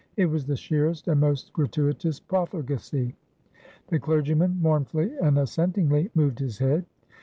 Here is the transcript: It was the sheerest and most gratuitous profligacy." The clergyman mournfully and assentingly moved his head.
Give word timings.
It 0.17 0.25
was 0.25 0.47
the 0.47 0.55
sheerest 0.55 1.07
and 1.07 1.21
most 1.21 1.53
gratuitous 1.53 2.19
profligacy." 2.19 3.13
The 3.89 3.99
clergyman 3.99 4.57
mournfully 4.59 5.15
and 5.21 5.37
assentingly 5.37 6.09
moved 6.15 6.39
his 6.39 6.57
head. 6.57 6.85